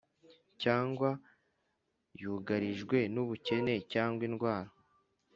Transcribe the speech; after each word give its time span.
cyangwa 0.61 1.09
yugarijwe 2.21 2.97
n’ubukene 3.13 3.73
cyangwa 3.91 4.21
indwara 4.29 4.69